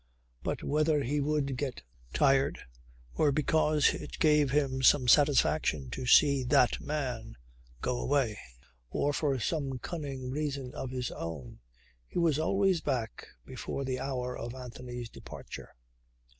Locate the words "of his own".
10.73-11.59